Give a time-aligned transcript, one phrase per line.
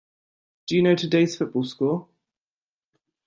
[0.65, 2.07] Do you know today's football score?